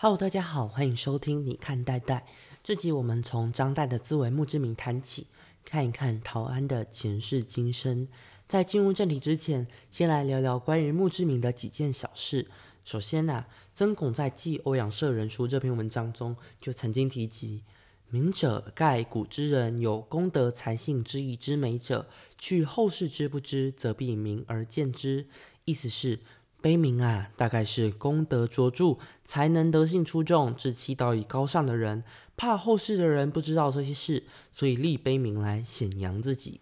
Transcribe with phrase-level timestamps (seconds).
[0.00, 2.24] Hello，大家好，欢迎收听你看代代。
[2.62, 5.26] 这集我们从张岱的自为墓志铭谈起，
[5.64, 8.06] 看一看陶安的前世今生。
[8.46, 12.46] 在进入正题之前，先来聊聊关于墓志铭的几件小事。
[12.84, 17.64] 首先呢，曾巩在《记欧阳舍人书》这篇文章中就曾经提及
[18.08, 22.06] ：“明者盖古之人有功德才信之意之美者，
[22.38, 25.26] 去后世之不知，则必明而见之。”
[25.64, 26.20] 意思是
[26.60, 32.02] 碑铭啊，大概是功德卓著、才能德性出众、志气道义高尚的人，
[32.36, 36.60] 怕后世的人不知道这些事，所以立碑铭来显扬自己。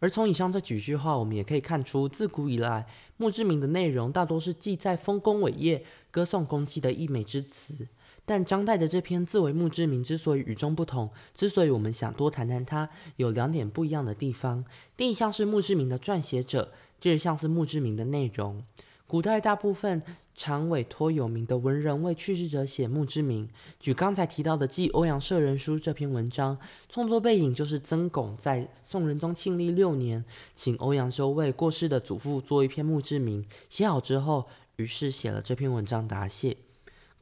[0.00, 7.88] 而从以上这几句话，我们也可以看出，自古以来墓志铭的内容大多是记载丰功伟业、歌颂功绩的溢美之词。
[8.24, 14.64] 但张岱的这篇自为墓志铭之所以与众不同，之所以我们想多谈谈它，有两点不一样的地方。
[14.98, 16.70] 第一项是墓志铭的撰写者，
[17.00, 18.62] 第二项是墓志铭的内容。
[19.08, 20.02] 古代大部分
[20.34, 23.48] 常委托有名的文人为去世者写墓志铭。
[23.80, 26.58] 举刚才提到的《记欧阳舍人书》这篇文章，
[26.90, 30.22] 创作背景就是曾巩在宋仁宗庆历六年，
[30.54, 33.46] 请欧阳修为过世的祖父做一篇墓志铭。
[33.70, 36.58] 写好之后，于是写了这篇文章答谢。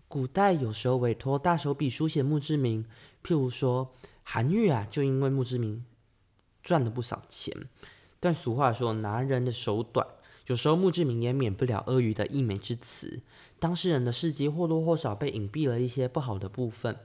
[0.09, 2.85] 古代有时候委托大手笔书写墓志铭，
[3.23, 3.93] 譬如说
[4.25, 5.85] 韩愈啊，就因为墓志铭
[6.65, 7.55] 赚了不少钱。
[8.19, 10.05] 但俗话说，拿人的手短。
[10.47, 13.21] 有时候墓志铭也免不了阿谀的溢美之词，
[13.59, 16.97] 当事人的事迹或多或少被隐蔽了一些不好的部分。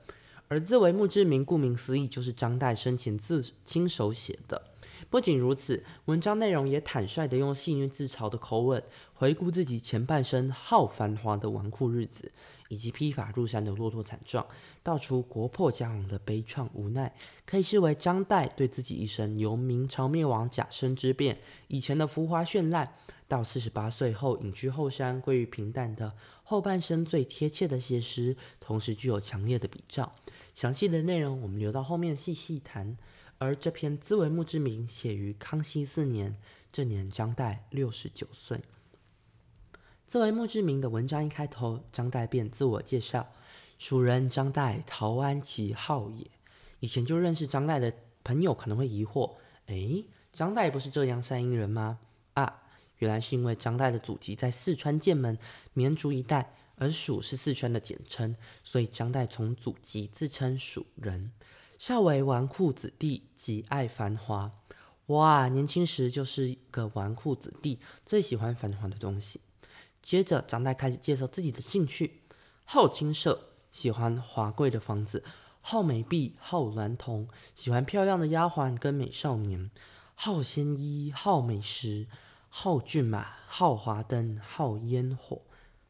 [0.47, 4.70] 而自为墓志铭，顾名思义就是张岱生前自亲手写的。
[5.09, 8.81] 不仅如此，文章内容也坦率地用戏谑自嘲的口吻，
[9.13, 12.31] 回顾自己前半生好繁华的纨绔日子，
[12.69, 14.45] 以及披发入山的落拓惨状，
[14.83, 17.13] 道出国破家亡的悲怆无奈，
[17.45, 22.93] 可以视为张岱对自己一生由明朝灭亡、甲申之变以前的浮华绚烂。
[23.27, 30.13] 到四十八岁后隐居后山，归于平淡的后半生最贴切的写实，同时具有强烈的比照。
[30.53, 32.97] 详细的内容我们留到后面细细谈。
[33.41, 36.37] 而这篇自为墓志铭写于康熙四年，
[36.71, 38.61] 这年张岱六十九岁。
[40.05, 43.31] 自为墓志铭的文章一开头，张岱便自我介绍
[43.79, 46.29] ：“蜀人张岱，陶安其号也。”
[46.81, 47.91] 以前就认识张岱的
[48.23, 51.97] 朋友可能会疑惑：“诶，张岱不是浙江山阴人吗？”
[52.35, 52.61] 啊。
[52.99, 55.35] 原来是因为张岱的祖籍在四川剑门
[55.73, 61.31] 绵竹一带，而蜀是四川的简称，所以张岱从祖籍自称蜀人。
[61.81, 64.51] 少为纨绔子弟，极爱繁华。
[65.07, 69.41] 哇，年轻时就是一个纨绔子弟，最喜欢繁华的东西。
[70.03, 72.21] 接着，张岱开始介绍自己的兴趣：
[72.65, 75.23] 好金色，喜欢华贵的房子；
[75.61, 79.71] 好美婢，好娈童，喜欢漂亮的丫鬟跟美少年；
[80.13, 82.05] 好鲜衣，好美食。
[82.49, 85.41] 好骏马，好华灯，好烟火，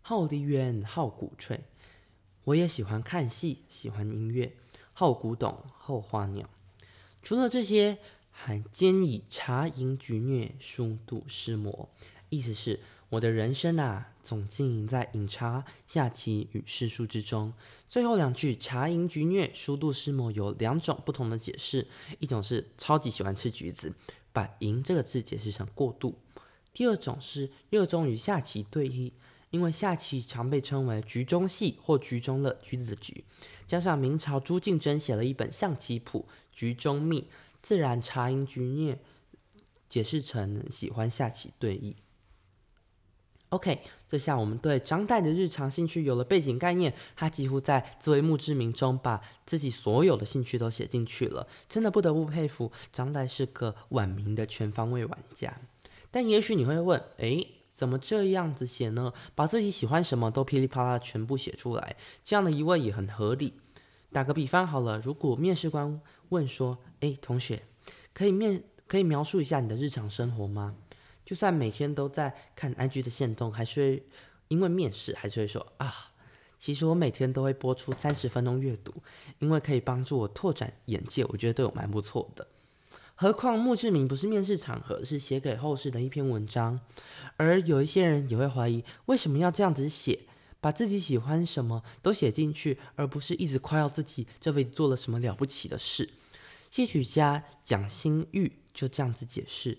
[0.01, 1.65] 好梨园，好鼓吹。
[2.45, 4.55] 我也喜欢看戏，喜欢音乐，
[5.01, 6.47] 好古董，好花鸟。
[7.23, 7.97] 除了这些，
[8.29, 11.89] 还兼以茶饮举虐，书度诗魔。
[12.29, 12.79] 意思是，
[13.09, 17.51] 我的人生啊，总经营在饮茶、下棋与诗书之中。
[17.87, 21.87] 最后两句“茶饮举虐，书度诗魔”有两种不同的解释：
[22.19, 23.91] 一种是超级喜欢吃橘子，
[24.31, 26.19] 把“饮”这个字解释成过度。
[26.71, 29.13] 第二种是热衷于下棋对弈，
[29.51, 33.23] 因为下棋常被称为“局中戏”或“局中乐”，橘子的“局”，
[33.67, 37.21] 加上明朝朱敬真写了一本象棋谱《局中秘》，
[37.61, 38.97] 自然茶饮局孽
[39.87, 41.93] 解释成喜欢下棋对弈。
[43.49, 55.59] OK，这下我们对张岱的日常兴趣有了背景概念，他几乎在自为墓志铭中把自己所有的兴趣都写进去了，真的不得不佩服张岱是个晚明的全方位玩家。
[56.09, 57.45] 但也许你会问，诶，
[57.81, 59.11] 怎么这样子写呢？
[59.33, 63.55] 把自己喜欢什么都噼里啪啦全部写出来，这样的疑问也很合理。
[64.11, 65.99] 打个比方好了，如果面试官
[66.29, 67.63] 问说，诶，同学，
[68.13, 70.75] 可以面可以描述一下你的日常生活吗？
[71.25, 74.05] 就算每天都在看 IG 的线动，还是会
[74.49, 76.11] 因为面试，还是会说啊，
[76.59, 78.93] 其实我每天都会播出三十分钟阅读，
[79.39, 82.47] 因为可以帮助我拓展眼界，我觉得对我蛮不错的。
[83.21, 86.79] 何况墓志铭不是面试场合，是写给后世的一篇文章。
[87.37, 90.21] 而有一些人也会怀疑，为什么要这样子写，
[90.59, 96.09] 把自己喜欢什么都写进去，而不是一直夸耀自己这辈子做了什么了不起的事。
[96.71, 99.77] 戏曲家蒋新玉就这样子解释：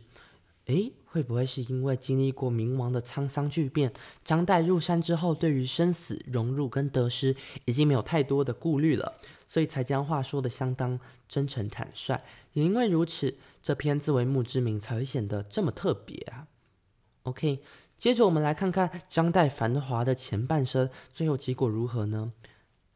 [0.66, 3.92] 诶，会不会是因为经历过冥王的沧桑巨变，
[4.22, 7.34] 张岱入山之后，对于生死、荣辱跟得失，
[7.64, 9.14] 已经没有太多的顾虑了？
[9.52, 12.18] 所以才将话说的相当真诚坦率，
[12.54, 16.48] 也因为如此，这篇自为墓志铭才会显得这么特别啊。
[17.24, 17.62] OK，
[17.98, 22.32] 接着我们来看看张岱繁华的前半生，最后结果如何呢？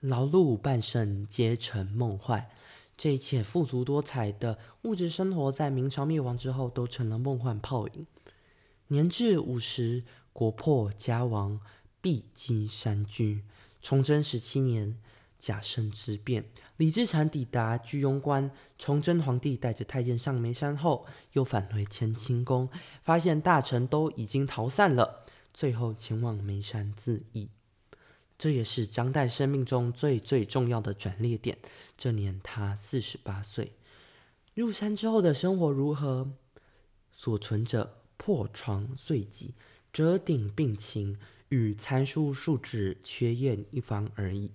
[0.01, 2.47] 劳碌半生皆成梦幻。
[2.97, 8.07] 这一切富足多彩的物质生活，在明朝灭亡之后，都成了梦幻泡影。
[8.87, 11.61] 年至五十，国破家亡，
[12.01, 13.43] 避机山居。
[13.83, 14.97] 崇祯十七年，
[15.39, 16.45] 甲申之变，
[16.77, 18.51] 李自成抵达居庸关。
[18.79, 22.69] 崇祯皇帝带着太监上眉山后，又返回乾清宫，
[23.03, 27.49] 发现大臣都已经逃散了，最后前往眉山自缢。
[28.39, 31.57] 这也是张岱生命中最最重要的转捩点。
[31.97, 33.73] 这年他四十八岁。
[34.55, 36.33] 入山之后的生活如何？
[37.13, 39.55] 所存者破床碎几，
[39.91, 41.19] 折顶病情，
[41.49, 44.51] 与参书数纸缺砚一方而已。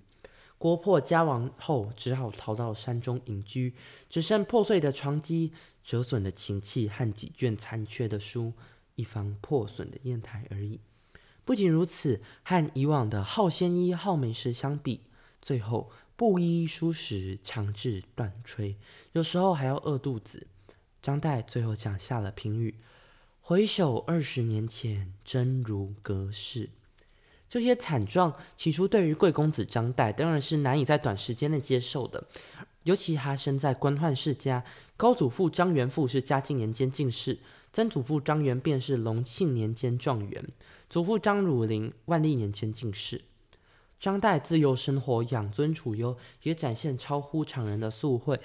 [0.61, 3.73] 国破家亡后，只好逃到山中隐居，
[4.07, 5.51] 只剩破碎的床几、
[5.83, 8.53] 折损的琴器和几卷残缺的书，
[8.93, 10.79] 一方破损的砚台而已。
[11.43, 15.01] 不仅如此，和以往的好仙医、好美食相比，
[15.41, 18.75] 最后布衣书食，长治断炊，
[19.13, 20.45] 有时候还要饿肚子。
[21.01, 22.75] 张岱最后讲下了评语
[23.41, 26.69] ：“回首二十年前，真如隔世。”
[27.51, 32.23] 这些惨状，起初对于贵公子张岱当然是难以在短时间内接受的。
[32.83, 34.63] 尤其他身在官宦世家，
[34.95, 37.39] 高祖父张元富是嘉靖年间进士，
[37.73, 40.47] 曾祖父张元便是隆庆年间状元。
[40.89, 43.21] 祖父张汝霖万历年间进士，
[43.99, 48.39] 张岱自幼生活养尊处优，也展现超乎常人的素慧，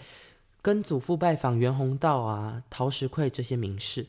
[0.60, 4.04] 跟祖父拜访袁宏道啊、陶石溃这些名士。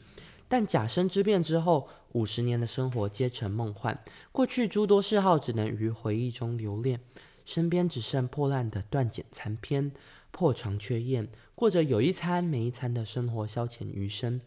[0.48, 4.02] 但甲申之变之后，五十年的生活皆成梦幻，
[4.32, 7.00] 过去诸多嗜好只能于回忆中留恋，
[7.44, 9.92] 身边只剩破烂的断简残篇、
[10.32, 14.40] 破床缺砚，过着有一餐没一餐的生活消遣余生，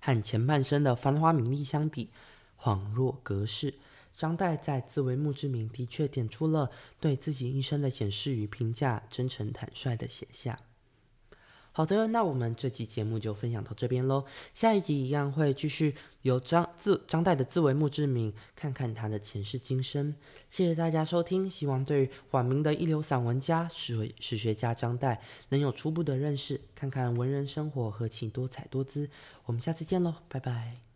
[0.00, 2.08] 和前半生的繁华名利相比。
[2.58, 3.74] 恍若隔世，
[4.16, 6.70] 张岱在自为墓志铭的确点出了
[7.00, 10.60] 对自己一生的检视与评价，真诚坦率的写下。
[11.74, 14.24] 好的，那我们这期节目就分享到这边喽。
[14.52, 20.14] 下一集一样会继续由张自张岱的自为墓志铭，看看他的前世今生。
[20.50, 25.16] 谢谢大家收听，希望对晚明的一流散文家史史学家张岱
[25.48, 29.08] 能有初步的认识，看看文人生活何其多彩多姿。
[29.46, 30.91] 我们下次见喽，拜拜。